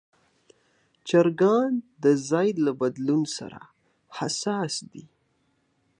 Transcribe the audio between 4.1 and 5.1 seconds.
حساس دي.